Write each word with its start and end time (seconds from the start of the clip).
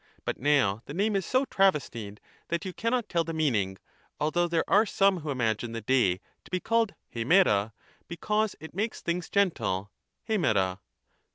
But 0.25 0.39
now 0.39 0.81
the 0.87 0.95
name 0.95 1.15
is 1.15 1.27
so 1.27 1.45
travestied 1.45 2.17
that 2.47 2.65
you 2.65 2.73
cannot 2.73 3.07
tell 3.07 3.23
the 3.23 3.33
meaning, 3.35 3.77
although 4.19 4.47
there 4.47 4.67
are 4.67 4.83
some 4.87 5.19
who 5.19 5.29
imagine 5.29 5.73
the 5.73 5.81
day 5.81 6.21
to 6.43 6.49
be 6.49 6.59
called 6.59 6.95
^/it'pa 7.13 7.71
because 8.07 8.55
it 8.59 8.73
makes 8.73 8.99
things 9.01 9.29
gentle 9.29 9.91
{qiiepa). 10.27 10.79